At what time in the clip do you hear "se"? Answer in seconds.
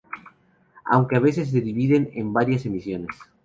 1.51-1.61